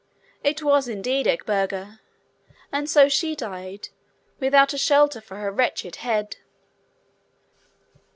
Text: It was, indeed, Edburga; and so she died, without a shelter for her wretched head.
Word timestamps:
It 0.43 0.63
was, 0.63 0.87
indeed, 0.87 1.27
Edburga; 1.27 1.99
and 2.71 2.89
so 2.89 3.07
she 3.07 3.35
died, 3.35 3.89
without 4.39 4.73
a 4.73 4.77
shelter 4.79 5.21
for 5.21 5.35
her 5.37 5.51
wretched 5.51 5.97
head. 5.97 6.37